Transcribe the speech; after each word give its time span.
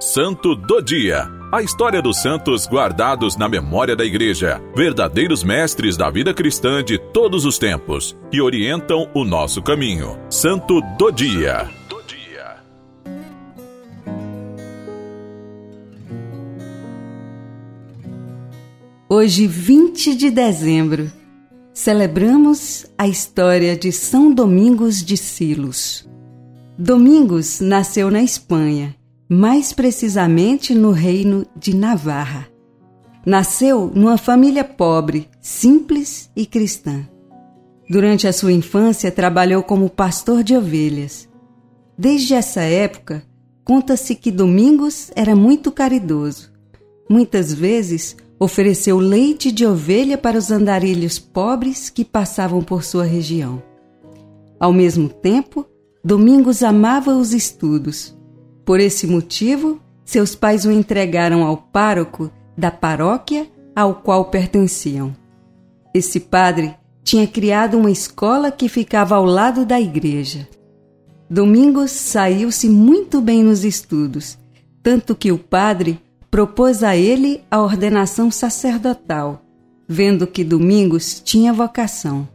Santo 0.00 0.54
do 0.54 0.80
Dia. 0.80 1.28
A 1.50 1.60
história 1.60 2.00
dos 2.00 2.22
santos 2.22 2.68
guardados 2.68 3.36
na 3.36 3.48
memória 3.48 3.96
da 3.96 4.04
Igreja, 4.04 4.62
verdadeiros 4.72 5.42
mestres 5.42 5.96
da 5.96 6.08
vida 6.08 6.32
cristã 6.32 6.84
de 6.84 6.98
todos 6.98 7.44
os 7.44 7.58
tempos, 7.58 8.16
que 8.30 8.40
orientam 8.40 9.10
o 9.12 9.24
nosso 9.24 9.60
caminho. 9.60 10.16
Santo 10.30 10.80
do 10.96 11.10
Dia. 11.10 11.68
Hoje, 19.08 19.48
20 19.48 20.14
de 20.14 20.30
dezembro, 20.30 21.10
celebramos 21.74 22.86
a 22.96 23.08
história 23.08 23.76
de 23.76 23.90
São 23.90 24.32
Domingos 24.32 25.04
de 25.04 25.16
Silos. 25.16 26.08
Domingos 26.78 27.58
nasceu 27.58 28.12
na 28.12 28.22
Espanha, 28.22 28.94
mais 29.28 29.72
precisamente 29.72 30.74
no 30.74 30.90
reino 30.90 31.46
de 31.54 31.76
Navarra. 31.76 32.48
Nasceu 33.26 33.90
numa 33.94 34.16
família 34.16 34.64
pobre, 34.64 35.28
simples 35.40 36.30
e 36.34 36.46
cristã. 36.46 37.06
Durante 37.90 38.26
a 38.26 38.32
sua 38.32 38.52
infância, 38.52 39.10
trabalhou 39.10 39.62
como 39.62 39.90
pastor 39.90 40.42
de 40.42 40.56
ovelhas. 40.56 41.28
Desde 41.96 42.32
essa 42.34 42.62
época, 42.62 43.22
conta-se 43.64 44.14
que 44.14 44.30
Domingos 44.30 45.10
era 45.14 45.36
muito 45.36 45.70
caridoso. 45.70 46.50
Muitas 47.08 47.52
vezes, 47.52 48.16
ofereceu 48.38 48.98
leite 48.98 49.50
de 49.52 49.66
ovelha 49.66 50.16
para 50.16 50.38
os 50.38 50.50
andarilhos 50.50 51.18
pobres 51.18 51.90
que 51.90 52.04
passavam 52.04 52.62
por 52.62 52.82
sua 52.82 53.04
região. 53.04 53.62
Ao 54.58 54.72
mesmo 54.72 55.08
tempo, 55.08 55.66
Domingos 56.02 56.62
amava 56.62 57.14
os 57.14 57.34
estudos. 57.34 58.17
Por 58.68 58.80
esse 58.80 59.06
motivo, 59.06 59.80
seus 60.04 60.34
pais 60.34 60.66
o 60.66 60.70
entregaram 60.70 61.42
ao 61.42 61.56
pároco 61.56 62.30
da 62.54 62.70
paróquia 62.70 63.48
ao 63.74 63.94
qual 63.94 64.26
pertenciam. 64.26 65.16
Esse 65.94 66.20
padre 66.20 66.74
tinha 67.02 67.26
criado 67.26 67.78
uma 67.78 67.90
escola 67.90 68.52
que 68.52 68.68
ficava 68.68 69.16
ao 69.16 69.24
lado 69.24 69.64
da 69.64 69.80
igreja. 69.80 70.46
Domingos 71.30 71.92
saiu-se 71.92 72.68
muito 72.68 73.22
bem 73.22 73.42
nos 73.42 73.64
estudos, 73.64 74.36
tanto 74.82 75.14
que 75.14 75.32
o 75.32 75.38
padre 75.38 75.98
propôs 76.30 76.82
a 76.82 76.94
ele 76.94 77.40
a 77.50 77.62
ordenação 77.62 78.30
sacerdotal, 78.30 79.40
vendo 79.88 80.26
que 80.26 80.44
Domingos 80.44 81.22
tinha 81.24 81.54
vocação. 81.54 82.28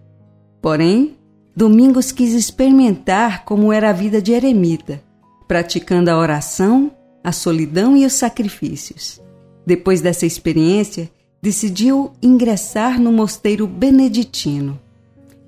Porém, 0.60 1.16
Domingos 1.56 2.12
quis 2.12 2.34
experimentar 2.34 3.46
como 3.46 3.72
era 3.72 3.92
a 3.92 3.94
vida 3.94 4.20
de 4.20 4.32
eremita, 4.32 5.00
praticando 5.48 6.10
a 6.10 6.18
oração, 6.18 6.92
a 7.24 7.32
solidão 7.32 7.96
e 7.96 8.06
os 8.06 8.14
sacrifícios. 8.14 9.22
Depois 9.66 10.02
dessa 10.02 10.26
experiência, 10.26 11.10
decidiu 11.42 12.12
ingressar 12.22 13.00
no 13.00 13.12
mosteiro 13.12 13.68
beneditino. 13.68 14.80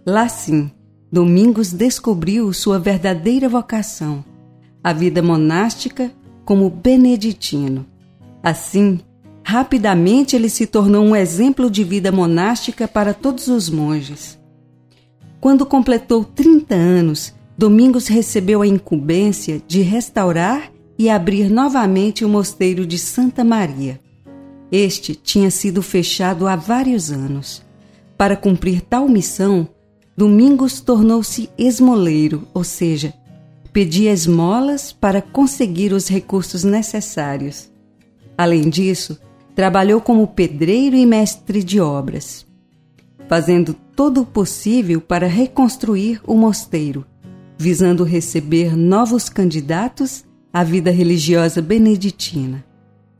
Lá 0.06 0.28
sim, 0.28 0.70
Domingos 1.12 1.72
descobriu 1.72 2.52
sua 2.52 2.78
verdadeira 2.78 3.48
vocação, 3.48 4.22
a 4.84 4.92
vida 4.92 5.22
monástica 5.22 6.12
como 6.44 6.70
beneditino. 6.70 7.86
Assim, 8.44 9.00
rapidamente 9.42 10.36
ele 10.36 10.50
se 10.50 10.68
tornou 10.68 11.06
um 11.06 11.16
exemplo 11.16 11.72
de 11.72 11.86
vida 11.86 12.12
monástica 12.12 12.88
para 12.88 13.14
todos 13.14 13.48
os 13.48 13.70
monges. 13.70 14.38
Quando 15.40 15.66
completou 15.66 16.26
30 16.26 16.76
anos, 16.76 17.34
Domingos 17.58 18.08
recebeu 18.08 18.61
a 18.61 18.67
incumbência 18.67 19.61
de 19.66 19.81
restaurar 19.81 20.72
e 20.98 21.09
abrir 21.09 21.50
novamente 21.50 22.25
o 22.25 22.30
mosteiro 22.30 22.86
de 22.86 23.00
Santa 23.00 23.45
Maria. 23.45 24.00
Este 24.70 25.16
tinha 25.16 25.50
sido 25.50 25.81
fechado 25.81 26.47
há 26.47 26.56
vários 26.58 27.12
anos. 27.12 27.64
Para 28.17 28.36
cumprir 28.36 28.81
tal 28.81 29.08
missão, 29.08 29.68
Domingos 30.18 30.80
tornou-se 30.81 31.50
esmoleiro, 31.57 32.47
ou 32.53 32.63
seja, 32.63 33.13
pedia 33.72 34.12
esmolas 34.12 34.94
para 34.94 35.22
conseguir 35.22 35.91
os 35.91 36.07
recursos 36.07 36.63
necessários. 36.63 37.69
Além 38.38 38.69
disso, 38.69 39.18
trabalhou 39.53 40.00
como 40.01 40.28
pedreiro 40.28 40.96
e 40.96 41.06
mestre 41.06 41.63
de 41.63 41.80
obras, 41.81 42.46
fazendo 43.28 43.74
todo 43.74 44.22
o 44.22 44.25
possível 44.25 45.00
para 45.01 45.28
reconstruir 45.28 46.22
o 46.25 46.35
mosteiro, 46.35 47.06
visando 47.58 48.04
receber 48.04 48.76
novos 48.76 49.30
candidatos 49.30 50.24
à 50.52 50.64
vida 50.64 50.92
religiosa 50.92 51.62
beneditina. 51.62 52.64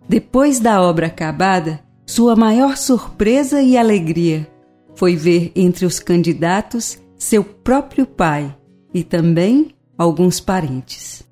Depois 0.08 0.60
da 0.60 0.82
obra 0.82 1.08
acabada, 1.08 1.80
sua 2.06 2.36
maior 2.36 2.78
surpresa 2.78 3.62
e 3.62 3.78
alegria 3.78 4.48
foi 4.96 5.16
ver 5.16 5.52
entre 5.56 5.86
os 5.86 6.00
candidatos 6.00 6.98
seu 7.18 7.44
próprio 7.44 8.06
pai 8.06 8.56
e 8.94 9.04
também 9.04 9.70
alguns 9.98 10.40
parentes. 10.40 11.24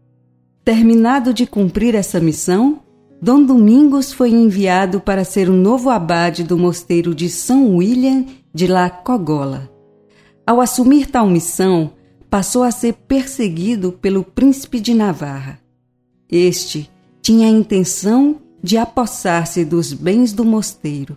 Terminado 0.66 1.34
de 1.34 1.46
cumprir 1.46 1.94
essa 1.94 2.20
missão, 2.20 2.80
Dom 3.22 3.44
Domingos 3.44 4.12
foi 4.12 4.31
enviado 4.31 5.00
para 5.00 5.24
ser 5.24 5.50
o 5.50 5.53
novo 5.53 5.90
abade 5.90 6.44
do 6.44 6.58
mosteiro 6.58 7.14
de 7.14 7.30
São 7.30 7.75
William 7.78 8.25
de 8.53 8.68
La 8.68 8.90
Cogola. 8.90 9.70
Ao 10.46 10.59
assumir 10.59 11.08
tal 11.08 11.28
missão, 11.28 11.91
passou 12.33 12.63
a 12.63 12.71
ser 12.71 12.94
perseguido 12.94 13.91
pelo 13.91 14.23
príncipe 14.23 14.79
de 14.79 14.95
Navarra. 14.95 15.59
Este 16.27 16.89
tinha 17.21 17.45
a 17.45 17.51
intenção 17.51 18.41
de 18.59 18.75
apossar-se 18.75 19.63
dos 19.63 19.94
bens 19.94 20.33
do 20.33 20.43
mosteiro. 20.43 21.16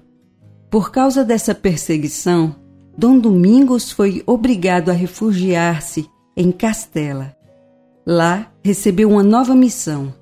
Por 0.71 0.91
causa 0.91 1.25
dessa 1.25 1.55
perseguição, 1.55 2.55
Dom 2.99 3.19
Domingos 3.19 3.91
foi 3.91 4.23
obrigado 4.27 4.91
a 4.91 4.93
refugiar-se 4.93 6.07
em 6.37 6.53
Castela. 6.53 7.35
Lá 8.07 8.53
recebeu 8.63 9.09
uma 9.09 9.23
nova 9.23 9.55
missão 9.55 10.13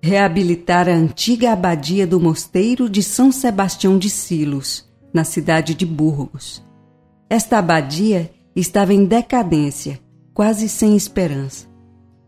reabilitar 0.00 0.88
a 0.88 0.92
antiga 0.92 1.50
abadia 1.50 2.06
do 2.06 2.20
mosteiro 2.20 2.88
de 2.88 3.02
São 3.02 3.32
Sebastião 3.32 3.98
de 3.98 4.08
Silos, 4.08 4.88
na 5.12 5.24
cidade 5.24 5.74
de 5.74 5.84
Burgos. 5.84 6.64
Esta 7.28 7.58
abadia 7.58 8.30
estava 8.54 8.94
em 8.94 9.04
decadência, 9.04 9.98
quase 10.34 10.68
sem 10.68 10.96
esperança. 10.96 11.68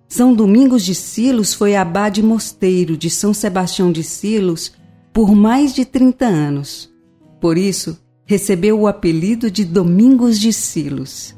São 0.09 0.35
Domingos 0.35 0.85
de 0.85 0.95
Silos 0.95 1.55
foi 1.55 1.75
abade 1.75 2.23
mosteiro 2.23 2.97
de 2.97 3.09
São 3.09 3.33
Sebastião 3.33 3.91
de 3.91 4.03
Silos 4.03 4.73
por 5.13 5.35
mais 5.35 5.75
de 5.75 5.85
30 5.85 6.27
anos. 6.27 6.93
Por 7.41 7.57
isso, 7.57 7.99
recebeu 8.27 8.79
o 8.81 8.87
apelido 8.87 9.51
de 9.51 9.65
Domingos 9.65 10.39
de 10.39 10.53
Silos. 10.53 11.35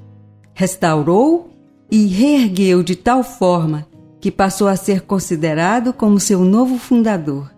Restaurou 0.53 1.51
e 1.91 2.07
reergueu 2.07 2.83
de 2.83 2.97
tal 2.97 3.23
forma 3.23 3.87
que 4.21 4.31
passou 4.31 4.67
a 4.67 4.75
ser 4.75 5.03
considerado 5.03 5.93
como 5.93 6.19
seu 6.19 6.41
novo 6.41 6.79
fundador. 6.79 7.55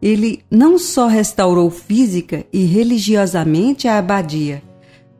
Ele 0.00 0.42
não 0.50 0.78
só 0.78 1.06
restaurou 1.06 1.70
física 1.70 2.46
e 2.52 2.64
religiosamente 2.64 3.86
a 3.86 3.98
abadia, 3.98 4.62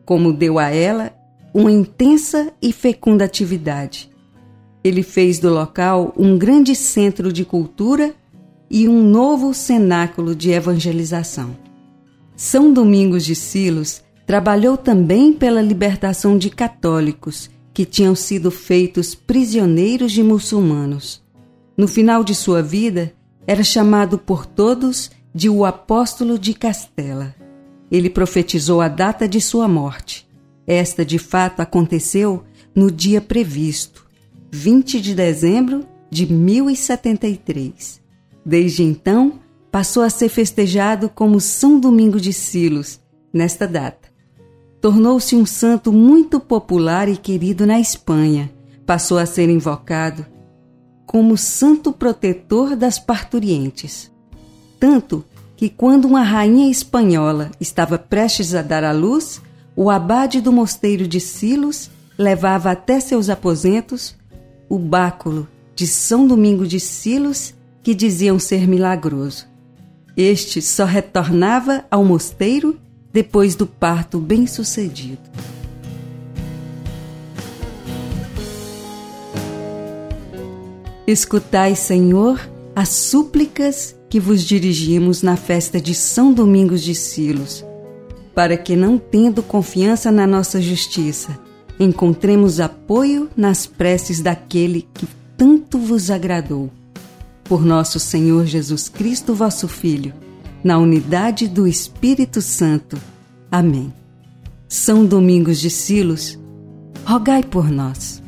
como 0.07 0.33
deu 0.33 0.59
a 0.59 0.69
ela 0.71 1.13
uma 1.53 1.71
intensa 1.71 2.53
e 2.63 2.73
fecunda 2.73 3.25
atividade. 3.25 4.11
Ele 4.83 5.03
fez 5.03 5.39
do 5.39 5.51
local 5.51 6.15
um 6.17 6.39
grande 6.39 6.75
centro 6.75 7.33
de 7.33 7.45
cultura 7.45 8.15
e 8.71 8.89
um 8.89 9.03
novo 9.03 9.53
cenáculo 9.53 10.35
de 10.35 10.51
evangelização. 10.51 11.57
São 12.37 12.73
Domingos 12.73 13.25
de 13.25 13.35
Silos 13.35 14.03
trabalhou 14.25 14.77
também 14.77 15.33
pela 15.33 15.61
libertação 15.61 16.39
de 16.39 16.49
católicos 16.49 17.51
que 17.75 17.85
tinham 17.85 18.15
sido 18.15 18.51
feitos 18.51 19.15
prisioneiros 19.15 20.13
de 20.13 20.23
muçulmanos. 20.23 21.23
No 21.77 21.89
final 21.89 22.23
de 22.23 22.35
sua 22.35 22.63
vida, 22.63 23.13
era 23.47 23.65
chamado 23.65 24.19
por 24.19 24.47
todos 24.47 25.11
de 25.35 25.49
o 25.49 25.65
apóstolo 25.65 26.39
de 26.39 26.55
Castela. 26.55 27.35
Ele 27.91 28.09
profetizou 28.09 28.81
a 28.81 28.89
data 28.89 29.27
de 29.27 29.41
sua 29.41 29.67
morte. 29.67 30.30
Esta, 30.71 31.05
de 31.05 31.19
fato, 31.19 31.61
aconteceu 31.61 32.45
no 32.75 32.91
dia 32.91 33.21
previsto, 33.21 34.07
20 34.53 35.01
de 35.01 35.15
dezembro 35.15 35.87
de 36.11 36.33
1073. 36.33 38.01
Desde 38.45 38.83
então, 38.83 39.41
passou 39.71 40.03
a 40.03 40.11
ser 40.11 40.29
festejado 40.29 41.09
como 41.09 41.41
São 41.41 41.81
Domingo 41.81 42.21
de 42.21 42.33
Silos, 42.33 43.01
nesta 43.33 43.67
data 43.67 44.11
tornou-se 44.81 45.37
um 45.37 45.45
santo 45.45 45.93
muito 45.93 46.41
popular 46.41 47.09
e 47.09 47.17
querido 47.17 47.67
na 47.67 47.79
Espanha. 47.79 48.51
Passou 48.87 49.19
a 49.19 49.27
ser 49.27 49.49
invocado 49.49 50.27
como 51.07 51.37
santo 51.37 51.93
protetor 51.93 52.75
das 52.75 52.99
parturientes. 52.99 54.11
Tanto 54.79 55.25
que, 55.57 55.69
quando 55.69 56.07
uma 56.07 56.23
rainha 56.23 56.71
espanhola 56.71 57.51
estava 57.61 57.99
prestes 57.99 58.55
a 58.55 58.63
dar 58.63 58.83
à 58.85 58.93
luz, 58.93 59.43
o 59.81 59.89
abade 59.89 60.43
do 60.43 60.53
mosteiro 60.53 61.09
de 61.09 61.19
Silos 61.19 61.89
levava 62.19 62.71
até 62.71 63.01
seus 63.01 63.31
aposentos 63.31 64.15
o 64.69 64.79
báculo 64.79 65.49
de 65.75 65.87
São 65.87 66.27
Domingo 66.27 66.67
de 66.67 66.79
Silos 66.79 67.55
que 67.83 67.95
diziam 67.95 68.39
ser 68.39 68.69
milagroso. 68.69 69.49
Este 70.15 70.61
só 70.61 70.85
retornava 70.85 71.83
ao 71.91 72.05
mosteiro 72.05 72.79
depois 73.11 73.55
do 73.55 73.67
parto 73.67 74.19
bem-sucedido. 74.19 75.23
Escutai, 81.07 81.75
Senhor, 81.75 82.39
as 82.77 82.91
súplicas 82.91 83.97
que 84.11 84.21
vos 84.21 84.43
dirigimos 84.43 85.23
na 85.23 85.37
festa 85.37 85.81
de 85.81 85.95
São 85.95 86.35
Domingos 86.35 86.83
de 86.83 86.95
Silos, 86.95 87.65
para 88.35 88.57
que, 88.57 88.77
não 88.77 88.99
tendo 88.99 89.43
confiança 89.43 90.11
na 90.11 90.27
nossa 90.27 90.61
justiça, 90.61 91.39
encontremos 91.79 92.61
apoio 92.61 93.29
nas 93.37 93.67
preces 93.67 94.21
daquele 94.21 94.87
que 94.95 95.09
tanto 95.37 95.79
vos 95.79 96.11
agradou. 96.11 96.71
Por 97.45 97.65
nosso 97.65 97.99
Senhor 97.99 98.47
Jesus 98.47 98.89
Cristo, 98.89 99.35
vosso 99.35 99.67
Filho, 99.67 100.13
na 100.63 100.79
unidade 100.79 101.49
do 101.49 101.67
Espírito 101.67 102.41
Santo. 102.41 102.97
Amém. 103.51 103.93
São 104.69 105.05
Domingos 105.05 105.59
de 105.59 105.71
Silos, 105.71 106.39
rogai 107.05 107.43
por 107.43 107.71
nós. 107.71 108.23